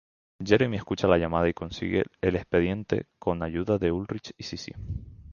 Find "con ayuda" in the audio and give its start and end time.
3.19-3.77